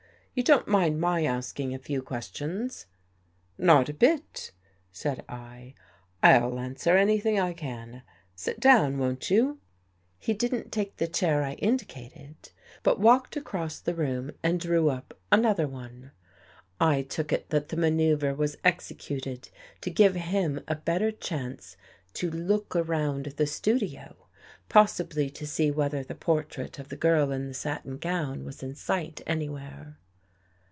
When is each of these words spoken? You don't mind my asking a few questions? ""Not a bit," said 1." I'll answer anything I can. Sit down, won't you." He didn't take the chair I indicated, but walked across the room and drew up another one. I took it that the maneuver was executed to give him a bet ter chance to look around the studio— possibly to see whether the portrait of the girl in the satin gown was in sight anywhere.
You 0.33 0.43
don't 0.43 0.65
mind 0.65 1.01
my 1.01 1.25
asking 1.25 1.73
a 1.73 1.77
few 1.77 2.01
questions? 2.01 2.85
""Not 3.57 3.89
a 3.89 3.93
bit," 3.93 4.53
said 4.89 5.25
1." 5.27 5.73
I'll 6.23 6.57
answer 6.57 6.95
anything 6.95 7.37
I 7.37 7.51
can. 7.51 8.01
Sit 8.33 8.57
down, 8.61 8.97
won't 8.97 9.29
you." 9.29 9.59
He 10.17 10.33
didn't 10.33 10.71
take 10.71 10.95
the 10.95 11.07
chair 11.09 11.43
I 11.43 11.53
indicated, 11.55 12.35
but 12.81 12.97
walked 12.97 13.35
across 13.35 13.81
the 13.81 13.93
room 13.93 14.31
and 14.41 14.57
drew 14.57 14.89
up 14.89 15.13
another 15.33 15.67
one. 15.67 16.11
I 16.79 17.01
took 17.01 17.33
it 17.33 17.49
that 17.49 17.67
the 17.67 17.75
maneuver 17.75 18.33
was 18.33 18.57
executed 18.63 19.49
to 19.81 19.89
give 19.89 20.15
him 20.15 20.61
a 20.65 20.75
bet 20.75 20.99
ter 21.01 21.11
chance 21.11 21.75
to 22.13 22.31
look 22.31 22.73
around 22.73 23.25
the 23.35 23.45
studio— 23.45 24.15
possibly 24.69 25.29
to 25.31 25.45
see 25.45 25.71
whether 25.71 26.05
the 26.05 26.15
portrait 26.15 26.79
of 26.79 26.87
the 26.87 26.95
girl 26.95 27.33
in 27.33 27.49
the 27.49 27.53
satin 27.53 27.97
gown 27.97 28.45
was 28.45 28.63
in 28.63 28.73
sight 28.75 29.19
anywhere. 29.27 29.97